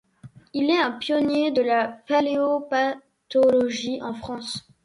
[0.55, 4.67] Il est un pionnier de la paléopathologie en France.